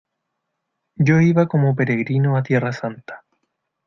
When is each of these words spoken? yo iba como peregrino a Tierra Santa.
yo 0.95 1.21
iba 1.21 1.47
como 1.47 1.75
peregrino 1.75 2.35
a 2.35 2.41
Tierra 2.41 2.73
Santa. 2.73 3.23